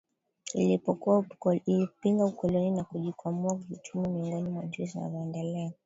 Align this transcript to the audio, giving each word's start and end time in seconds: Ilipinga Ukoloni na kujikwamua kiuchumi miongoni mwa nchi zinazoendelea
Ilipinga 1.65 2.25
Ukoloni 2.25 2.71
na 2.71 2.83
kujikwamua 2.83 3.55
kiuchumi 3.57 4.07
miongoni 4.07 4.49
mwa 4.49 4.63
nchi 4.65 4.85
zinazoendelea 4.85 5.71